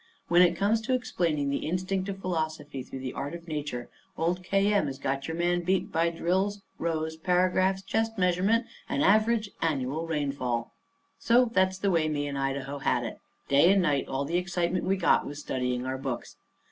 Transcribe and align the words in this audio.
When 0.29 0.41
it 0.41 0.55
comes 0.55 0.81
to 0.81 0.95
explaining 0.95 1.51
the 1.51 1.67
instinct 1.69 2.09
of 2.09 2.21
philosophy 2.21 2.81
through 2.81 3.01
the 3.01 3.13
art 3.13 3.35
of 3.35 3.47
nature, 3.47 3.87
old 4.17 4.43
K. 4.43 4.73
M. 4.73 4.87
has 4.87 4.97
got 4.97 5.27
your 5.27 5.37
man 5.37 5.61
beat 5.61 5.91
by 5.91 6.09
drills, 6.09 6.63
rows, 6.79 7.15
paragraphs, 7.17 7.83
chest 7.83 8.17
measurement, 8.17 8.65
and 8.89 9.03
average 9.03 9.51
annual 9.61 10.07
rainfall." 10.07 10.73
So 11.19 11.51
that's 11.53 11.77
the 11.77 11.91
way 11.91 12.09
me 12.09 12.25
and 12.25 12.35
Idaho 12.35 12.79
had 12.79 13.03
it. 13.03 13.19
Day 13.47 13.71
and 13.71 13.83
night 13.83 14.07
all 14.07 14.25
the 14.25 14.37
excitement 14.39 14.85
we 14.85 14.97
got 14.97 15.23
was 15.23 15.37
studying 15.37 15.85
our 15.85 15.99
books. 15.99 16.35